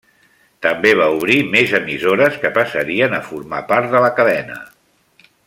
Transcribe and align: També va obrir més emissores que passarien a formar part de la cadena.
També 0.65 0.93
va 1.01 1.09
obrir 1.17 1.35
més 1.55 1.75
emissores 1.81 2.39
que 2.45 2.53
passarien 2.57 3.13
a 3.19 3.21
formar 3.29 3.61
part 3.75 3.95
de 3.97 4.03
la 4.07 4.11
cadena. 4.23 4.59